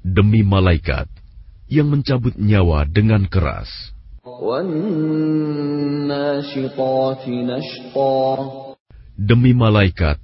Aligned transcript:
Demi 0.07 0.47
malaikat 0.47 1.11
yang 1.67 1.91
mencabut 1.91 2.39
nyawa 2.39 2.87
dengan 2.87 3.27
keras. 3.27 3.91
Demi 9.19 9.59
malaikat 9.59 10.23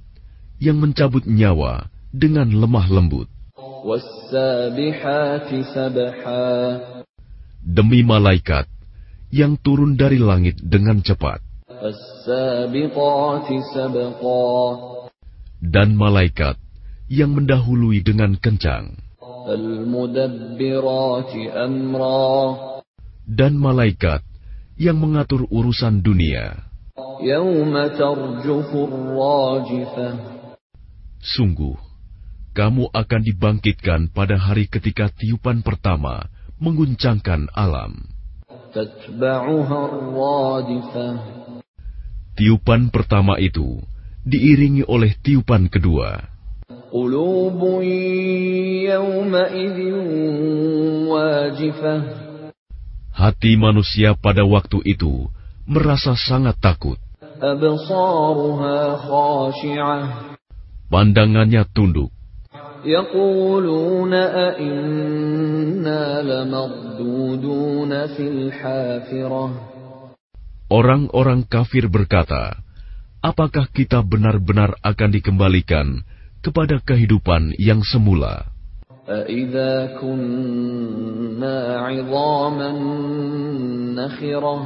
yang 0.62 0.78
mencabut 0.78 1.26
nyawa 1.26 1.89
dengan 2.10 2.50
lemah 2.50 2.86
lembut. 2.90 3.28
Demi 7.62 8.00
malaikat 8.02 8.66
yang 9.30 9.54
turun 9.62 9.94
dari 9.94 10.18
langit 10.18 10.58
dengan 10.58 11.00
cepat. 11.00 11.38
Dan 15.60 15.88
malaikat 15.94 16.56
yang 17.08 17.30
mendahului 17.32 18.02
dengan 18.02 18.36
kencang. 18.36 19.00
Dan 23.24 23.52
malaikat 23.56 24.20
yang 24.76 24.96
mengatur 24.98 25.46
urusan 25.48 26.04
dunia. 26.04 26.68
Sungguh, 31.20 31.76
kamu 32.50 32.90
akan 32.90 33.20
dibangkitkan 33.22 34.10
pada 34.10 34.34
hari 34.34 34.66
ketika 34.66 35.08
tiupan 35.14 35.62
pertama 35.62 36.26
mengguncangkan 36.58 37.48
alam. 37.54 38.04
Tiupan 42.36 42.80
pertama 42.94 43.34
itu 43.38 43.82
diiringi 44.26 44.84
oleh 44.86 45.14
tiupan 45.18 45.70
kedua. 45.70 46.20
Hati 53.10 53.52
manusia 53.58 54.14
pada 54.18 54.42
waktu 54.46 54.78
itu 54.86 55.28
merasa 55.66 56.18
sangat 56.18 56.58
takut. 56.58 56.98
Pandangannya 60.90 61.62
tunduk. 61.70 62.19
يَقُولُونَ 62.85 64.13
أَإِنَّا 64.13 66.01
لَمَرْدُودُونَ 66.21 67.91
فِي 68.13 68.25
الْحَافِرَةِ 68.29 69.45
Orang-orang 70.65 71.45
kafir 71.45 71.89
berkata, 71.89 72.57
"Apakah 73.21 73.69
kita 73.69 74.01
benar-benar 74.05 74.77
akan 74.81 75.09
dikembalikan 75.13 76.01
kepada 76.45 76.81
kehidupan 76.81 77.57
yang 77.57 77.81
semula? 77.81 78.49
أَإِذَا 79.05 80.01
كُنَّا 80.01 81.57
عِظَامًا 81.85 82.71
نَخِرَةً 83.97 84.57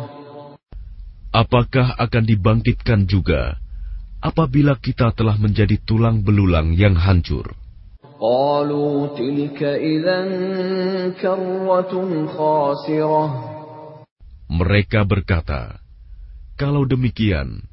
Apakah 1.30 1.94
akan 2.00 2.24
dibangkitkan 2.26 3.06
juga 3.06 3.60
apabila 4.20 4.76
kita 4.76 5.14
telah 5.16 5.40
menjadi 5.40 5.80
tulang 5.88 6.20
belulang 6.24 6.76
yang 6.76 7.00
hancur?" 7.00 7.56
قَالُوا 8.24 9.16
تِلْكَ 9.16 9.60
إِذًا 9.64 10.20
كَرَّةٌ 11.20 11.94
خَاسِرَةٌ 12.28 13.26
Mereka 14.52 15.08
berkata, 15.08 15.80
"Kalau 16.60 16.84
demikian, 16.84 17.64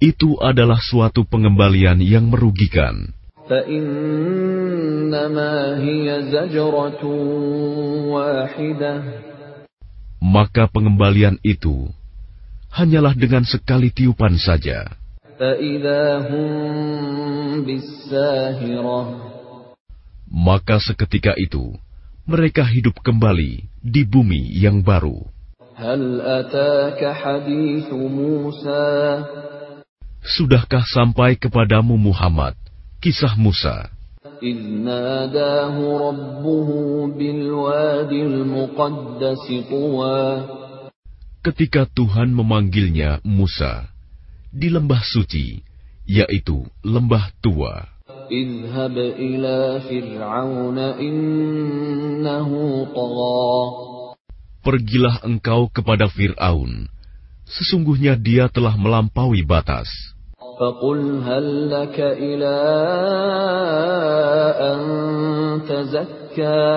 itu 0.00 0.36
adalah 0.40 0.80
suatu 0.80 1.24
pengembalian 1.24 2.00
yang 2.00 2.28
merugikan." 2.32 3.12
فَإِنَّمَا 3.48 4.74
هِيَ 5.80 6.06
زَجْرَةٌ 6.28 7.02
وَاحِدَةٌ 8.12 8.94
Maka 10.20 10.68
pengembalian 10.68 11.40
itu 11.40 11.88
hanyalah 12.72 13.16
dengan 13.16 13.48
sekali 13.48 13.88
tiupan 13.92 14.36
saja. 14.36 14.92
فَإِذَا 20.32 20.34
هُم 20.34 20.44
بِالسَّاهِرَةِ 20.44 20.48
Maka 20.48 20.76
seketika 20.80 21.32
itu 21.36 21.72
mereka 22.28 22.64
hidup 22.64 23.00
kembali 23.00 23.64
di 23.80 24.02
bumi 24.04 24.52
yang 24.60 24.84
baru. 24.84 25.24
هَلْ 25.78 26.20
أَتَاكَ 26.20 27.00
حَدِيثُ 27.00 27.88
مُوسَىٰ 27.94 29.24
Sudahkah 30.18 30.82
sampai 30.84 31.38
kepadamu 31.38 31.94
Muhammad 31.96 32.58
kisah 33.00 33.38
Musa 33.38 33.88
إِذْ 34.42 34.58
نَادَاهُ 34.86 35.74
رَبُّهُ 35.78 36.68
بِالْوَادِ 37.14 38.12
الْمُقَدَّسِ 38.12 39.46
طُوًى 39.70 40.22
ketika 41.42 41.86
Tuhan 41.88 42.34
memanggilnya 42.34 43.22
Musa 43.22 43.88
di 44.50 44.68
lembah 44.68 45.00
suci, 45.00 45.62
yaitu 46.04 46.66
lembah 46.82 47.30
tua. 47.40 47.91
اذْهَبْ 48.32 48.96
إِلَىٰ 48.96 49.60
فِرْعَوْنَ 49.88 50.78
إِنَّهُ 50.78 52.48
طَغَىٰ 52.96 53.60
Pergilah 54.64 55.24
engkau 55.24 55.72
kepada 55.72 56.12
Fir'aun. 56.12 56.88
Sesungguhnya 57.48 58.20
dia 58.20 58.52
telah 58.52 58.76
melampaui 58.76 59.44
batas. 59.44 59.88
فَقُلْ 60.36 61.22
هَل 61.24 61.46
لَّكَ 61.70 61.96
إِلَىٰ 62.00 62.60
أَن 64.56 64.80
تَزَكَّىٰ 65.64 66.76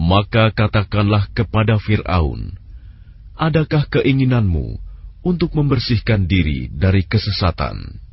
Maka 0.00 0.50
katakanlah 0.50 1.28
kepada 1.34 1.76
Fir'aun, 1.78 2.56
Adakah 3.36 3.88
keinginanmu 3.88 4.78
untuk 5.26 5.52
membersihkan 5.52 6.24
diri 6.24 6.72
dari 6.72 7.04
kesesatan? 7.04 8.03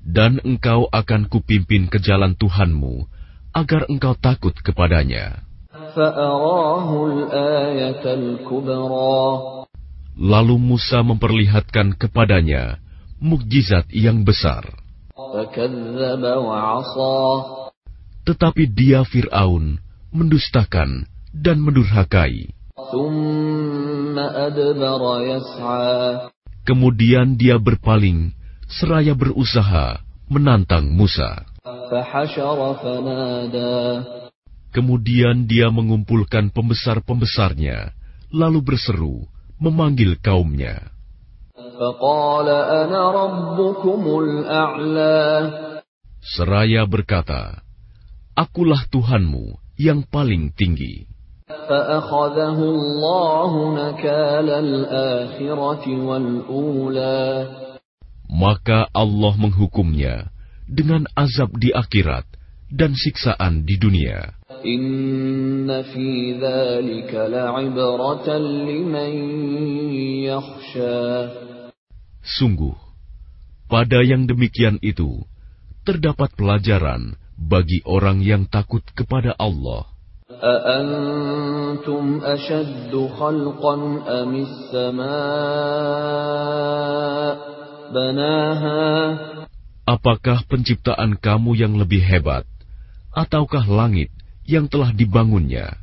Dan 0.00 0.32
engkau 0.42 0.90
akan 0.90 1.22
kupimpin 1.30 1.86
ke 1.86 2.02
jalan 2.02 2.34
Tuhanmu, 2.34 3.06
agar 3.54 3.86
engkau 3.86 4.18
takut 4.18 4.54
kepadanya. 4.58 5.46
Lalu 10.18 10.56
Musa 10.58 10.98
memperlihatkan 11.06 11.94
kepadanya 11.94 12.82
mukjizat 13.22 13.86
yang 13.94 14.26
besar. 14.26 14.66
Tetapi 18.26 18.62
dia 18.74 19.00
Fir'aun 19.06 19.78
mendustakan 20.10 21.06
dan 21.30 21.56
mendurhakai. 21.62 22.59
Kemudian 26.66 27.38
dia 27.38 27.56
berpaling, 27.58 28.34
seraya 28.66 29.14
berusaha 29.14 30.02
menantang 30.30 30.90
Musa. 30.90 31.46
Kemudian 34.70 35.50
dia 35.50 35.66
mengumpulkan 35.74 36.54
pembesar-pembesarnya, 36.54 37.90
lalu 38.30 38.62
berseru, 38.62 39.26
memanggil 39.58 40.14
kaumnya. 40.22 40.94
Seraya 46.20 46.82
berkata, 46.86 47.42
Akulah 48.38 48.82
Tuhanmu 48.86 49.58
yang 49.74 50.06
paling 50.06 50.54
tinggi. 50.54 51.19
فَأَخَذَهُ 51.49 52.57
اللَّهُ 52.57 53.51
نَكَالَ 53.81 54.49
الْآخِرَةِ 54.49 55.85
وَالْأُولَىٰ 55.85 57.29
Maka 58.29 58.89
Allah 58.89 59.33
menghukumnya 59.37 60.33
dengan 60.65 61.05
azab 61.13 61.53
di 61.61 61.69
akhirat 61.69 62.25
dan 62.73 62.97
siksaan 62.97 63.61
di 63.61 63.77
dunia. 63.77 64.33
إِنَّ 64.65 65.69
فِي 65.69 66.41
ذَٰلِكَ 66.41 67.13
لَعِبْرَةً 67.13 68.27
لِّمَن 68.65 69.11
يَخْشَىٰ 70.25 71.13
Sungguh, 72.25 72.73
pada 73.69 74.01
yang 74.01 74.25
demikian 74.25 74.81
itu 74.81 75.21
terdapat 75.85 76.33
pelajaran 76.33 77.13
bagi 77.37 77.85
orang 77.85 78.25
yang 78.25 78.49
takut 78.49 78.81
kepada 78.97 79.37
Allah. 79.37 79.85
أَأَنتُمْ 80.39 82.21
أَشَدُّ 82.23 82.93
خَلْقًا 83.19 83.75
أَمِ 84.23 84.31
السَّمَاءُ 84.35 85.95
بناها 87.95 88.85
Apakah 89.85 90.41
penciptaan 90.49 91.13
kamu 91.21 91.61
yang 91.61 91.77
lebih 91.77 92.01
hebat, 92.01 92.41
ataukah 93.13 93.69
langit 93.69 94.09
yang 94.41 94.65
telah 94.65 94.89
dibangunnya? 94.89 95.77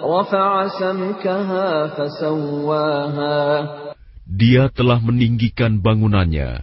رفع 0.00 0.52
سمكها 0.80 1.68
فسواها 1.98 3.38
Dia 4.30 4.70
telah 4.70 5.02
meninggikan 5.02 5.82
bangunannya, 5.82 6.62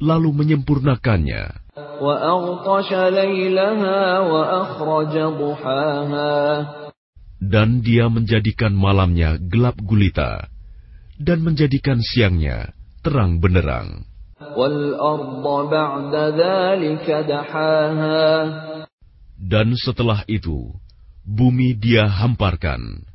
lalu 0.00 0.32
menyempurnakannya. 0.32 1.65
Dan 7.37 7.85
dia 7.85 8.09
menjadikan 8.09 8.73
malamnya 8.73 9.37
gelap 9.37 9.77
gulita, 9.85 10.49
dan 11.21 11.45
menjadikan 11.45 12.01
siangnya 12.01 12.73
terang 13.05 13.37
benerang. 13.37 14.09
Dan 19.37 19.67
setelah 19.77 20.25
itu, 20.25 20.73
bumi 21.25 21.77
dia 21.77 22.09
hamparkan. 22.09 23.05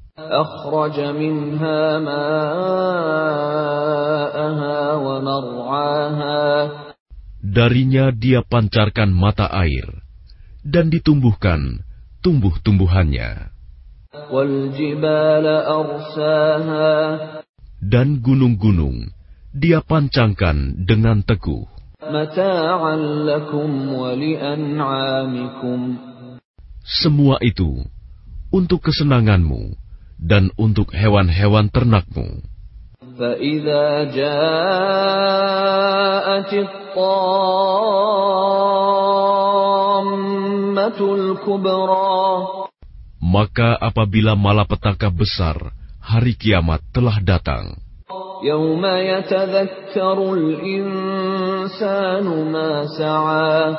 Darinya 7.53 8.09
dia 8.17 8.41
pancarkan 8.41 9.13
mata 9.13 9.45
air, 9.53 9.85
dan 10.65 10.89
ditumbuhkan 10.89 11.85
tumbuh-tumbuhannya. 12.25 13.53
Dan 17.85 18.09
gunung-gunung 18.25 19.05
dia 19.53 19.85
pancangkan 19.85 20.81
dengan 20.89 21.21
teguh. 21.21 21.69
Semua 26.89 27.37
itu 27.45 27.71
untuk 28.49 28.81
kesenanganmu 28.81 29.63
dan 30.17 30.49
untuk 30.57 30.89
hewan-hewan 30.97 31.69
ternakmu. 31.69 32.52
فإذا 33.18 34.04
جاءت 34.14 34.52
الطامة 36.54 36.98
الكبرى 41.16 42.28
Maka 43.18 43.76
apabila 43.76 44.40
malapetaka 44.40 45.12
besar 45.12 45.74
hari 46.00 46.38
kiamat 46.40 46.80
telah 46.96 47.20
datang, 47.20 47.76
يوم 48.44 48.86
يتذكر 48.86 50.18
الإنسان 50.34 52.26
ما 52.54 52.86
سعى 52.88 53.76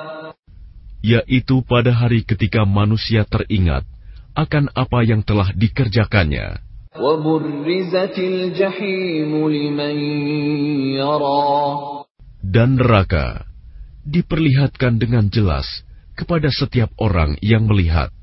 yaitu 0.99 1.63
pada 1.63 1.95
hari 1.95 2.27
ketika 2.27 2.67
manusia 2.67 3.23
teringat 3.23 3.87
akan 4.35 4.71
apa 4.75 5.03
yang 5.07 5.23
telah 5.23 5.51
dikerjakannya, 5.55 6.59
Dan 12.44 12.70
neraka 12.78 13.50
diperlihatkan 14.06 15.02
dengan 15.02 15.26
jelas 15.34 15.66
kepada 16.14 16.54
setiap 16.54 16.94
orang 17.02 17.34
yang 17.42 17.66
melihat. 17.66 18.14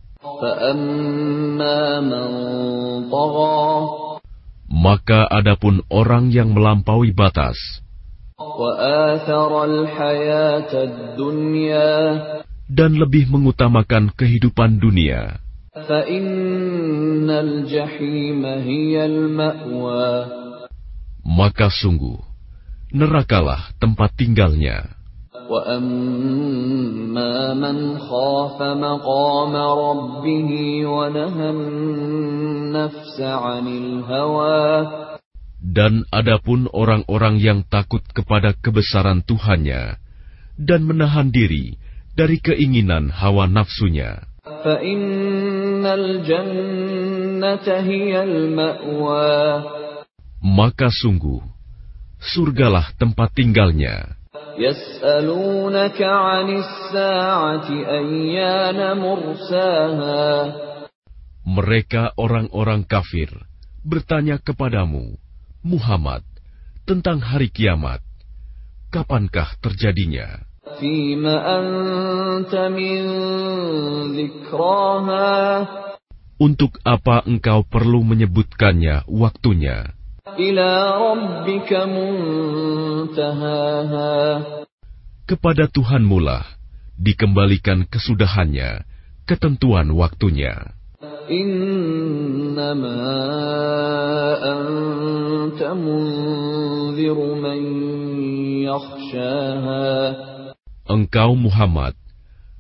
Maka 4.71 5.21
adapun 5.27 5.83
orang 5.91 6.31
yang 6.31 6.55
melampaui 6.55 7.11
batas 7.11 7.59
dan 12.71 12.91
lebih 12.95 13.25
mengutamakan 13.35 14.15
kehidupan 14.15 14.79
dunia. 14.79 15.50
فإن 15.76 17.30
الجحيم 17.30 18.46
هي 18.46 19.06
المأوى 19.06 20.46
maka 21.26 21.74
sungguh 21.74 22.22
nerakalah 22.94 23.74
tempat 23.82 24.14
tinggalnya. 24.16 24.94
وأما 25.46 27.34
من 27.54 28.02
خاف 28.02 28.58
مقام 28.62 29.54
ربه 29.54 30.52
ونهى 30.90 31.50
النفس 31.50 33.18
عن 33.22 33.66
الهوى 33.68 34.70
Dan 35.66 36.06
adapun 36.14 36.70
orang-orang 36.74 37.42
yang 37.42 37.62
takut 37.70 38.02
kepada 38.14 38.58
kebesaran 38.58 39.22
Tuhannya 39.26 39.98
dan 40.58 40.82
menahan 40.86 41.30
diri 41.30 41.78
dari 42.18 42.38
keinginan 42.42 43.14
hawa 43.14 43.46
nafsunya, 43.50 44.26
فإن 44.46 45.06
الجنة 45.06 45.59
هي 45.59 45.59
المأوى 45.59 45.59
Maka 50.41 50.89
sungguh, 50.89 51.41
surgalah 52.21 52.93
tempat 52.97 53.33
tinggalnya. 53.37 54.17
Mereka 61.41 62.03
orang-orang 62.21 62.85
kafir 62.85 63.33
bertanya 63.81 64.37
kepadamu, 64.37 65.17
Muhammad, 65.65 66.21
tentang 66.85 67.25
hari 67.25 67.49
kiamat. 67.49 68.05
Kapankah 68.93 69.57
terjadinya? 69.63 70.50
Untuk 76.41 76.73
apa 76.87 77.17
engkau 77.27 77.61
perlu 77.67 78.01
menyebutkannya 78.07 79.05
waktunya? 79.11 79.93
Kepada 85.27 85.65
Tuhan 85.69 86.03
mula 86.07 86.39
dikembalikan 86.97 87.85
kesudahannya, 87.91 88.85
ketentuan 89.27 89.91
waktunya. 89.93 90.77
Innama 91.29 92.99
anta. 94.41 94.91
Engkau 100.90 101.34
Muhammad 101.34 101.98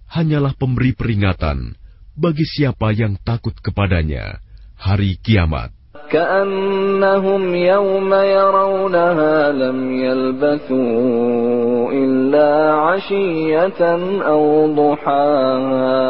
hanyalah 0.09 0.57
pemberi 0.57 0.97
peringatan 0.97 1.77
bagi 2.17 2.41
siapa 2.41 2.89
yang 2.89 3.21
takut 3.21 3.53
kepadanya 3.62 4.41
hari 4.74 5.21
kiamat. 5.21 5.69
كأنهم 6.05 7.43
يوم 7.55 8.12
يرونها 8.13 9.35
لم 9.57 9.79
يلبثوا 10.05 11.91
إلا 11.91 12.51
عشية 12.74 13.81
أو 14.21 14.41
ضحاها 14.77 16.05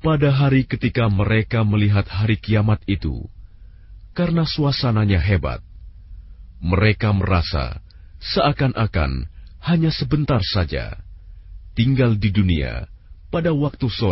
Pada 0.00 0.30
hari 0.32 0.64
ketika 0.64 1.08
mereka 1.12 1.64
melihat 1.64 2.08
hari 2.08 2.40
kiamat 2.40 2.80
itu, 2.88 3.26
karena 4.16 4.48
suasananya 4.48 5.20
hebat, 5.20 5.60
mereka 6.62 7.12
merasa 7.12 7.84
seakan-akan 8.22 9.28
hanya 9.61 9.93
sebentar 9.93 10.41
saja 10.41 10.97
tinggal 11.77 12.17
di 12.17 12.33
dunia 12.33 12.89
pada 13.31 13.53
waktu 13.53 13.87
sore 13.87 14.09